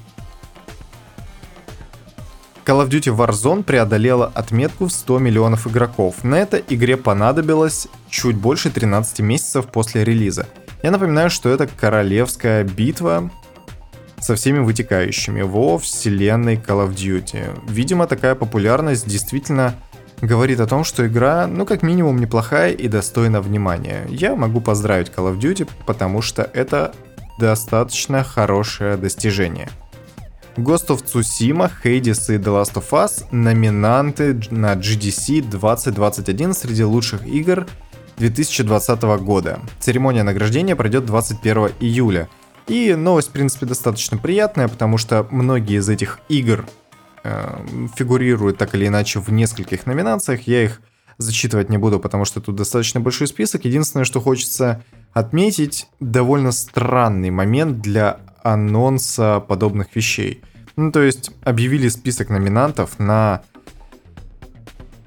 Call 2.65 2.85
of 2.85 2.89
Duty 2.89 3.15
Warzone 3.15 3.63
преодолела 3.63 4.31
отметку 4.33 4.85
в 4.85 4.91
100 4.91 5.19
миллионов 5.19 5.67
игроков. 5.67 6.23
На 6.23 6.35
это 6.35 6.57
игре 6.57 6.97
понадобилось 6.97 7.87
чуть 8.09 8.35
больше 8.35 8.69
13 8.69 9.19
месяцев 9.19 9.67
после 9.67 10.03
релиза– 10.03 10.47
я 10.83 10.89
напоминаю, 10.89 11.29
что 11.29 11.49
это 11.49 11.67
королевская 11.67 12.63
битва 12.63 13.29
со 14.19 14.35
всеми 14.35 14.59
вытекающими 14.59 15.43
во 15.43 15.77
вселенной 15.77 16.55
Call 16.55 16.87
of 16.87 16.95
Duty. 16.95 17.59
Видимо, 17.69 18.07
такая 18.07 18.33
популярность 18.33 19.07
действительно 19.07 19.75
говорит 20.21 20.59
о 20.59 20.65
том, 20.65 20.83
что 20.83 21.05
игра, 21.05 21.45
ну, 21.45 21.67
как 21.67 21.83
минимум, 21.83 22.19
неплохая 22.19 22.71
и 22.71 22.87
достойна 22.87 23.41
внимания. 23.41 24.07
Я 24.09 24.35
могу 24.35 24.59
поздравить 24.59 25.11
Call 25.15 25.31
of 25.31 25.39
Duty, 25.39 25.69
потому 25.85 26.23
что 26.23 26.49
это 26.51 26.93
достаточно 27.37 28.23
хорошее 28.23 28.97
достижение. 28.97 29.69
Ghost 30.57 30.87
of 30.87 31.03
Tsushima, 31.05 31.71
Hades 31.83 32.33
и 32.33 32.37
The 32.37 32.61
Last 32.61 32.73
of 32.73 32.89
Us 32.91 33.25
номинанты 33.31 34.39
на 34.49 34.73
GDC 34.73 35.49
2021 35.49 36.53
среди 36.53 36.83
лучших 36.83 37.25
игр 37.25 37.67
2020 38.17 39.01
года. 39.01 39.61
Церемония 39.79 40.23
награждения 40.23 40.75
пройдет 40.75 41.05
21 41.05 41.71
июля. 41.79 42.29
И 42.67 42.93
новость, 42.93 43.29
в 43.29 43.31
принципе, 43.31 43.65
достаточно 43.65 44.17
приятная, 44.17 44.67
потому 44.67 44.97
что 44.97 45.25
многие 45.31 45.77
из 45.77 45.89
этих 45.89 46.19
игр 46.29 46.65
э, 47.23 47.87
фигурируют 47.95 48.57
так 48.57 48.75
или 48.75 48.87
иначе 48.87 49.19
в 49.19 49.29
нескольких 49.31 49.85
номинациях. 49.85 50.47
Я 50.47 50.65
их 50.65 50.81
зачитывать 51.17 51.69
не 51.69 51.77
буду, 51.77 51.99
потому 51.99 52.25
что 52.25 52.41
тут 52.41 52.55
достаточно 52.55 52.99
большой 52.99 53.27
список. 53.27 53.65
Единственное, 53.65 54.05
что 54.05 54.19
хочется 54.19 54.83
отметить, 55.13 55.87
довольно 55.99 56.51
странный 56.51 57.29
момент 57.29 57.81
для 57.81 58.19
анонса 58.43 59.39
подобных 59.39 59.95
вещей. 59.95 60.41
Ну, 60.75 60.91
то 60.91 61.01
есть 61.01 61.31
объявили 61.43 61.89
список 61.89 62.29
номинантов 62.29 62.99
на 62.99 63.41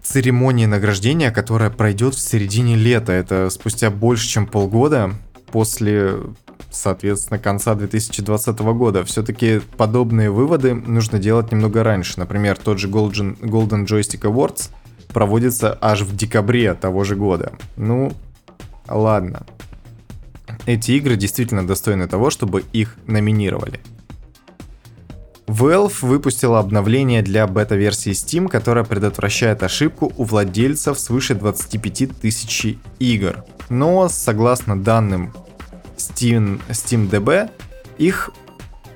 церемонии 0.03 0.67
награждения, 0.67 1.31
которая 1.31 1.71
пройдет 1.71 2.15
в 2.15 2.21
середине 2.21 2.77
лета. 2.77 3.13
Это 3.13 3.49
спустя 3.51 3.91
больше, 3.91 4.29
чем 4.29 4.47
полгода 4.47 5.13
после, 5.51 6.17
соответственно, 6.71 7.39
конца 7.39 7.75
2020 7.75 8.59
года. 8.61 9.05
Все-таки 9.05 9.61
подобные 9.77 10.31
выводы 10.31 10.75
нужно 10.75 11.19
делать 11.19 11.51
немного 11.51 11.83
раньше. 11.83 12.19
Например, 12.19 12.57
тот 12.57 12.79
же 12.79 12.89
Golden, 12.89 13.39
Golden 13.41 13.87
Joystick 13.87 14.23
Awards 14.23 14.71
проводится 15.13 15.79
аж 15.81 16.03
в 16.03 16.15
декабре 16.15 16.75
того 16.75 17.05
же 17.05 17.17
года. 17.17 17.55
Ну, 17.77 18.13
ладно. 18.89 19.47
Эти 20.67 20.93
игры 20.93 21.17
действительно 21.17 21.67
достойны 21.67 22.09
того, 22.09 22.31
чтобы 22.31 22.65
их 22.73 22.97
номинировали. 23.07 23.81
Valve 25.47 25.95
выпустила 26.01 26.59
обновление 26.59 27.23
для 27.23 27.47
бета-версии 27.47 28.13
Steam, 28.13 28.49
которое 28.49 28.85
предотвращает 28.85 29.63
ошибку 29.63 30.13
у 30.17 30.25
владельцев 30.25 30.99
свыше 30.99 31.35
25 31.35 32.19
тысяч 32.19 32.79
игр. 32.99 33.45
Но, 33.69 34.09
согласно 34.09 34.81
данным 34.81 35.33
Steam, 35.97 36.61
SteamDB, 36.69 37.51
их 37.99 38.31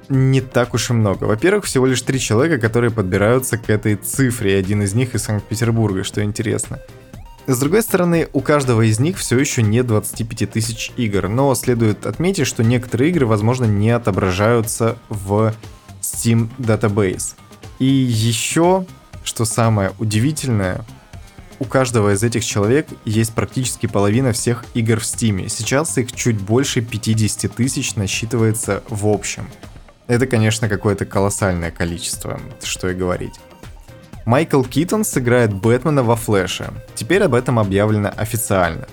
не 0.08 0.40
так 0.40 0.74
уж 0.74 0.90
и 0.90 0.94
много. 0.94 1.24
Во-первых, 1.24 1.66
всего 1.66 1.86
лишь 1.86 2.00
три 2.02 2.18
человека, 2.18 2.58
которые 2.58 2.90
подбираются 2.90 3.58
к 3.58 3.68
этой 3.68 3.96
цифре, 3.96 4.54
и 4.54 4.58
один 4.58 4.82
из 4.82 4.94
них 4.94 5.14
из 5.14 5.24
Санкт-Петербурга, 5.24 6.02
что 6.02 6.22
интересно. 6.24 6.78
С 7.49 7.59
другой 7.59 7.81
стороны, 7.81 8.28
у 8.35 8.43
каждого 8.43 8.83
из 8.83 9.00
них 9.00 9.17
все 9.17 9.38
еще 9.38 9.62
нет 9.62 9.87
25 9.87 10.50
тысяч 10.50 10.93
игр, 10.99 11.28
но 11.28 11.55
следует 11.55 12.05
отметить, 12.05 12.47
что 12.47 12.62
некоторые 12.62 13.09
игры, 13.09 13.25
возможно, 13.25 13.64
не 13.64 13.88
отображаются 13.88 14.99
в 15.09 15.55
Steam 16.02 16.50
Database. 16.59 17.37
И 17.78 17.87
еще, 17.87 18.85
что 19.25 19.47
самое 19.47 19.93
удивительное, 19.99 20.85
у 21.59 21.64
каждого 21.64 22.12
из 22.12 22.23
этих 22.23 22.45
человек 22.45 22.87
есть 23.07 23.33
практически 23.33 23.87
половина 23.87 24.33
всех 24.33 24.67
игр 24.75 25.00
в 25.00 25.05
Steam. 25.05 25.49
Сейчас 25.49 25.97
их 25.97 26.12
чуть 26.12 26.38
больше 26.38 26.83
50 26.83 27.50
тысяч 27.50 27.95
насчитывается 27.95 28.83
в 28.90 29.07
общем. 29.07 29.49
Это, 30.07 30.26
конечно, 30.26 30.69
какое-то 30.69 31.07
колоссальное 31.07 31.71
количество, 31.71 32.38
что 32.62 32.90
и 32.90 32.95
говорить. 32.95 33.40
Майкл 34.28 34.62
Китон 34.62 35.04
сыграет 35.04 35.54
Бэтмена 35.54 36.02
во 36.02 36.14
Флэше. 36.14 36.70
Теперь 36.94 37.23
об 37.23 37.32
этом 37.32 37.58
объявлено 37.58 38.12
официально. 38.14 38.87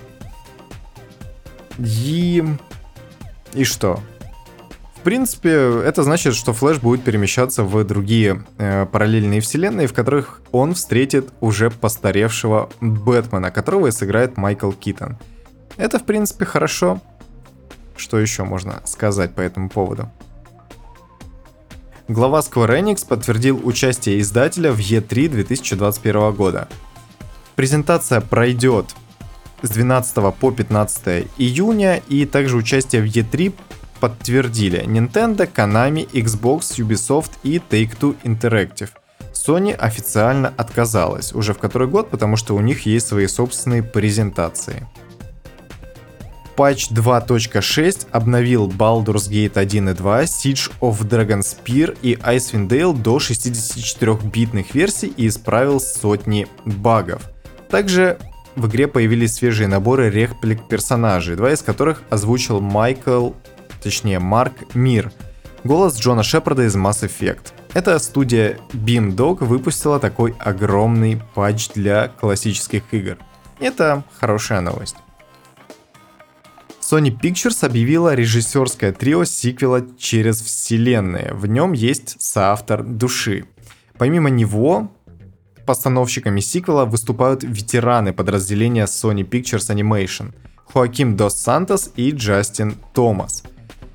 И... 1.76 2.42
И 3.52 3.64
что? 3.64 4.00
В 4.94 5.00
принципе, 5.02 5.50
это 5.84 6.04
значит, 6.04 6.34
что 6.36 6.54
Флэш 6.54 6.78
будет 6.78 7.04
перемещаться 7.04 7.64
в 7.64 7.84
другие 7.84 8.46
э, 8.56 8.86
параллельные 8.86 9.42
вселенные, 9.42 9.88
в 9.88 9.92
которых 9.92 10.40
он 10.52 10.72
встретит 10.72 11.28
уже 11.40 11.70
постаревшего 11.70 12.70
Бэтмена, 12.80 13.50
которого 13.50 13.88
и 13.88 13.90
сыграет 13.90 14.38
Майкл 14.38 14.72
Китон. 14.72 15.18
Это, 15.76 15.98
в 15.98 16.04
принципе, 16.04 16.46
хорошо. 16.46 16.98
Что 17.94 18.18
еще 18.18 18.44
можно 18.44 18.80
сказать 18.86 19.34
по 19.34 19.42
этому 19.42 19.68
поводу? 19.68 20.10
Глава 22.08 22.40
Square 22.40 22.80
Enix 22.80 23.06
подтвердил 23.06 23.60
участие 23.64 24.20
издателя 24.20 24.72
в 24.72 24.78
E3 24.78 25.28
2021 25.28 26.32
года. 26.32 26.68
Презентация 27.56 28.20
пройдет 28.20 28.94
с 29.62 29.70
12 29.70 30.34
по 30.34 30.50
15 30.52 31.26
июня, 31.38 32.02
и 32.08 32.26
также 32.26 32.56
участие 32.56 33.02
в 33.02 33.06
E3 33.06 33.52
подтвердили 34.00 34.84
Nintendo, 34.84 35.50
Konami, 35.52 36.08
Xbox, 36.10 36.78
Ubisoft 36.78 37.32
и 37.42 37.56
Take-Two 37.58 38.16
Interactive. 38.22 38.90
Sony 39.32 39.74
официально 39.74 40.52
отказалась 40.56 41.32
уже 41.32 41.54
в 41.54 41.58
который 41.58 41.88
год, 41.88 42.10
потому 42.10 42.36
что 42.36 42.54
у 42.54 42.60
них 42.60 42.86
есть 42.86 43.08
свои 43.08 43.26
собственные 43.26 43.82
презентации. 43.82 44.86
Патч 46.56 46.90
2.6 46.90 48.06
обновил 48.12 48.68
Baldur's 48.68 49.28
Gate 49.30 49.58
1 49.58 49.90
и 49.90 49.92
2, 49.92 50.22
Siege 50.22 50.72
of 50.80 51.00
Dragonspear 51.00 51.98
и 52.00 52.14
Icewind 52.14 52.68
Dale 52.68 52.96
до 52.96 53.18
64-битных 53.18 54.74
версий 54.74 55.12
и 55.16 55.28
исправил 55.28 55.80
сотни 55.80 56.48
багов. 56.64 57.22
Также 57.68 58.18
в 58.54 58.68
игре 58.68 58.88
появились 58.88 59.34
свежие 59.34 59.68
наборы 59.68 60.08
реплик 60.08 60.66
персонажей, 60.66 61.36
два 61.36 61.52
из 61.52 61.60
которых 61.60 62.02
озвучил 62.08 62.60
Майкл, 62.60 63.32
точнее 63.82 64.18
Марк 64.18 64.74
Мир, 64.74 65.12
голос 65.62 65.98
Джона 65.98 66.22
Шепарда 66.22 66.64
из 66.64 66.74
Mass 66.74 67.06
Effect. 67.06 67.52
Эта 67.74 67.98
студия 67.98 68.58
Beamdog 68.72 69.44
выпустила 69.44 70.00
такой 70.00 70.34
огромный 70.38 71.20
патч 71.34 71.68
для 71.74 72.08
классических 72.08 72.82
игр. 72.92 73.18
Это 73.60 74.04
хорошая 74.18 74.62
новость. 74.62 74.96
Sony 76.88 77.10
Pictures 77.10 77.66
объявила 77.66 78.14
режиссерское 78.14 78.92
трио 78.92 79.24
сиквела 79.24 79.84
«Через 79.98 80.40
вселенные». 80.40 81.32
В 81.34 81.46
нем 81.46 81.72
есть 81.72 82.14
соавтор 82.20 82.84
души. 82.84 83.46
Помимо 83.98 84.30
него, 84.30 84.92
постановщиками 85.64 86.38
сиквела 86.38 86.84
выступают 86.84 87.42
ветераны 87.42 88.12
подразделения 88.12 88.84
Sony 88.84 89.28
Pictures 89.28 89.74
Animation 89.74 90.32
Хоаким 90.72 91.16
Дос 91.16 91.34
Сантос 91.34 91.90
и 91.96 92.12
Джастин 92.12 92.76
Томас. 92.94 93.42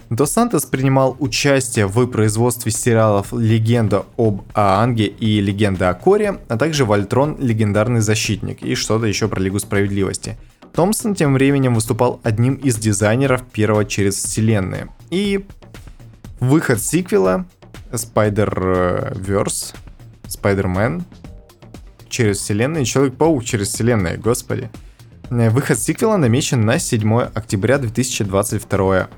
Дос 0.10 0.32
Сантос 0.32 0.65
принимал 0.65 1.15
участие 1.19 1.88
в 1.88 2.06
производстве 2.08 2.73
сериалов 2.73 3.32
«Легенда 3.32 4.06
об 4.17 4.41
Аанге» 4.54 5.06
и 5.06 5.39
«Легенда 5.39 5.91
о 5.91 5.93
Коре», 5.93 6.41
а 6.49 6.58
также 6.58 6.84
«Вольтрон. 6.84 7.38
Легендарный 7.39 8.01
защитник» 8.01 8.62
и 8.62 8.75
что-то 8.75 9.06
еще 9.06 9.30
про 9.30 9.39
Лигу 9.39 9.60
Справедливости– 9.60 10.38
Томпсон 10.73 11.15
тем 11.15 11.34
временем 11.34 11.75
выступал 11.75 12.19
одним 12.23 12.55
из 12.55 12.77
дизайнеров 12.77 13.45
первого 13.45 13.86
через 13.86 14.15
вселенные. 14.15 14.88
И 15.10 15.45
выход 16.39 16.81
сиквела 16.81 17.45
Spider-Verse, 17.91 19.75
Spider-Man 20.23 21.03
через 22.10 22.39
вселенные, 22.39 22.86
Человек-паук 22.86 23.43
через 23.43 23.69
вселенные, 23.69 24.17
господи. 24.17 24.69
Э, 25.29 25.49
выход 25.49 25.79
сиквела 25.79 26.17
намечен 26.17 26.65
на 26.65 26.79
7 26.79 27.19
октября 27.19 27.77
2022 27.77 29.10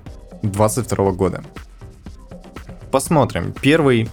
2022 0.43 1.11
года. 1.11 1.43
Посмотрим. 2.91 3.53
Первый 3.59 4.09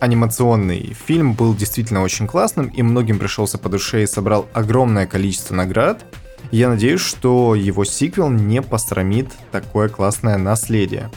анимационный 0.00 0.96
фильм 1.06 1.34
был 1.34 1.54
действительно 1.54 2.02
очень 2.02 2.26
классным 2.26 2.66
и 2.66 2.82
многим 2.82 3.18
пришелся 3.18 3.58
по 3.58 3.68
душе 3.68 4.02
и 4.02 4.06
собрал 4.06 4.48
огромное 4.52 5.06
количество 5.06 5.54
наград. 5.54 6.04
Я 6.50 6.68
надеюсь, 6.70 7.02
что 7.02 7.54
его 7.54 7.84
сиквел 7.84 8.28
не 8.30 8.62
посрамит 8.62 9.28
такое 9.52 9.88
классное 9.88 10.38
наследие. 10.38 11.10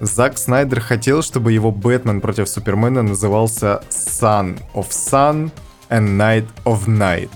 Зак 0.00 0.36
Снайдер 0.36 0.80
хотел, 0.80 1.22
чтобы 1.22 1.52
его 1.52 1.70
Бэтмен 1.70 2.20
против 2.20 2.48
Супермена 2.48 3.02
назывался 3.02 3.82
Sun 3.90 4.60
of 4.74 4.90
Sun 4.90 5.50
and 5.88 6.18
Night 6.18 6.46
of 6.64 6.86
Night. 6.86 7.30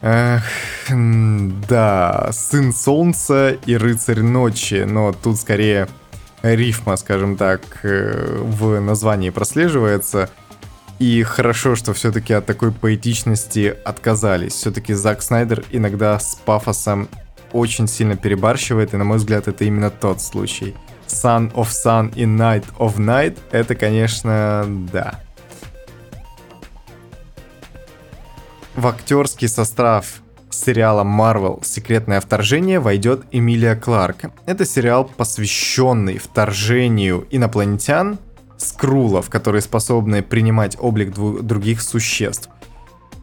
Эх, 0.00 0.44
да, 1.68 2.30
Сын 2.32 2.72
Солнца 2.72 3.50
и 3.50 3.76
Рыцарь 3.76 4.22
Ночи, 4.22 4.84
но 4.86 5.12
тут 5.12 5.38
скорее 5.38 5.88
рифма, 6.42 6.96
скажем 6.96 7.36
так, 7.36 7.60
э, 7.82 8.38
в 8.42 8.80
названии 8.80 9.30
прослеживается. 9.30 10.30
И 10.98 11.22
хорошо, 11.22 11.76
что 11.76 11.94
все-таки 11.94 12.34
от 12.34 12.46
такой 12.46 12.72
поэтичности 12.72 13.74
отказались. 13.84 14.52
Все-таки 14.52 14.92
Зак 14.92 15.22
Снайдер 15.22 15.64
иногда 15.70 16.18
с 16.18 16.34
пафосом 16.44 17.08
очень 17.52 17.88
сильно 17.88 18.16
перебарщивает, 18.16 18.92
и 18.92 18.96
на 18.96 19.04
мой 19.04 19.16
взгляд 19.16 19.48
это 19.48 19.64
именно 19.64 19.90
тот 19.90 20.20
случай. 20.20 20.74
Sun 21.06 21.52
of 21.54 21.68
Sun 21.68 22.14
и 22.14 22.24
Night 22.24 22.64
of 22.78 22.96
Night, 22.96 23.38
это, 23.50 23.74
конечно, 23.74 24.64
да. 24.92 25.20
В 28.76 28.86
актерский 28.86 29.48
состав 29.48 30.20
сериала 30.50 31.04
Marvel 31.04 31.64
«Секретное 31.64 32.20
вторжение» 32.20 32.80
войдет 32.80 33.24
Эмилия 33.30 33.76
Кларк. 33.76 34.30
Это 34.46 34.64
сериал, 34.64 35.04
посвященный 35.04 36.18
вторжению 36.18 37.26
инопланетян, 37.30 38.18
скрулов, 38.58 39.30
которые 39.30 39.62
способны 39.62 40.22
принимать 40.22 40.76
облик 40.78 41.14
других 41.14 41.80
существ. 41.80 42.50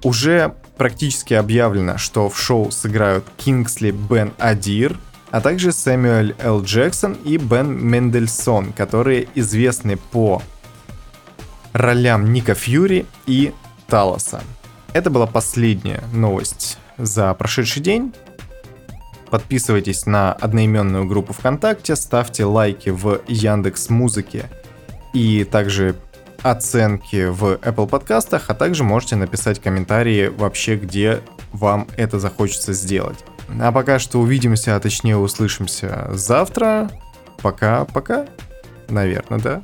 Уже 0.04 0.56
практически 0.78 1.34
объявлено, 1.34 1.98
что 1.98 2.30
в 2.30 2.40
шоу 2.40 2.72
сыграют 2.72 3.26
Кингсли 3.38 3.92
Бен 3.92 4.34
Адир, 4.38 4.98
а 5.30 5.42
также 5.42 5.72
Сэмюэль 5.72 6.36
Л. 6.40 6.63
Джексон 6.63 7.13
и 7.26 7.38
Бен 7.38 7.86
Мендельсон, 7.86 8.74
которые 8.74 9.28
известны 9.36 9.98
по 9.98 10.42
ролям 11.74 12.32
Ника 12.32 12.54
Фьюри 12.54 13.06
и 13.26 13.54
Талоса. 13.88 14.42
Это 14.94 15.10
была 15.10 15.28
последняя 15.28 16.02
новость 16.13 16.78
за 16.98 17.34
прошедший 17.34 17.82
день. 17.82 18.14
Подписывайтесь 19.30 20.06
на 20.06 20.34
одноименную 20.34 21.06
группу 21.06 21.34
ВКонтакте, 21.34 21.96
ставьте 21.96 22.46
лайки 22.46 22.90
в 22.90 23.22
Яндекс 23.28 23.90
Музыке 23.90 24.50
и 25.14 25.44
также 25.44 25.96
оценки 26.44 27.28
в 27.28 27.56
Apple 27.56 27.88
подкастах, 27.88 28.46
а 28.50 28.54
также 28.54 28.84
можете 28.84 29.16
написать 29.16 29.60
комментарии 29.62 30.28
вообще, 30.28 30.76
где 30.76 31.22
вам 31.52 31.88
это 31.98 32.20
захочется 32.20 32.74
сделать. 32.74 33.18
А 33.60 33.72
пока 33.72 34.00
что 34.00 34.20
увидимся, 34.20 34.76
а 34.76 34.80
точнее 34.80 35.18
услышимся 35.18 36.10
завтра. 36.12 36.90
Пока-пока. 37.42 38.28
Наверное, 38.90 39.40
да. 39.40 39.62